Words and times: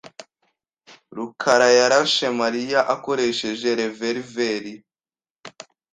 rukarayarashe 1.15 2.25
Mariya 2.41 2.79
akoresheje 2.95 3.69
reververi. 3.79 4.73